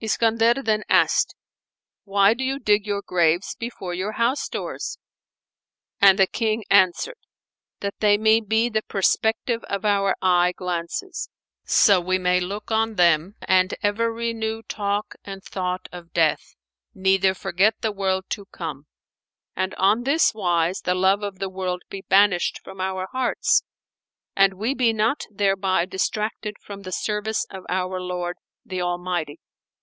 Iskandar 0.00 0.62
then 0.62 0.82
asked 0.90 1.34
"Why 2.04 2.34
do 2.34 2.44
you 2.44 2.58
dig 2.58 2.86
your 2.86 3.00
graves 3.00 3.54
before 3.58 3.94
your 3.94 4.12
house 4.12 4.48
doors?"; 4.48 4.98
and 5.98 6.18
the 6.18 6.26
King 6.26 6.64
answered, 6.70 7.18
"That 7.80 8.00
they 8.00 8.18
may 8.18 8.40
be 8.40 8.68
the 8.68 8.82
prospective 8.82 9.62
of 9.64 9.86
our 9.86 10.14
eye 10.20 10.52
glances; 10.52 11.30
so 11.64 12.00
we 12.00 12.18
may 12.18 12.38
look 12.40 12.70
on 12.70 12.96
them 12.96 13.36
and 13.42 13.74
ever 13.82 14.12
renew 14.12 14.62
talk 14.64 15.14
and 15.24 15.42
thought 15.42 15.88
of 15.90 16.12
death, 16.12 16.54
neither 16.94 17.32
forget 17.32 17.80
the 17.80 17.92
world 17.92 18.24
to 18.30 18.44
come; 18.52 18.86
and 19.56 19.74
on 19.74 20.02
this 20.04 20.34
wise 20.34 20.80
the 20.82 20.94
love 20.94 21.22
of 21.22 21.38
the 21.38 21.50
world 21.50 21.82
be 21.88 22.02
banished 22.08 22.60
from 22.62 22.78
our 22.78 23.06
hearts 23.12 23.62
and 24.36 24.54
we 24.54 24.74
be 24.74 24.92
not 24.94 25.24
thereby 25.30 25.86
distracted 25.86 26.56
from 26.60 26.82
the 26.82 26.92
service 26.92 27.46
of 27.50 27.64
our 27.70 28.00
Lord, 28.00 28.36
the 28.66 28.82
Almighty." 28.82 29.40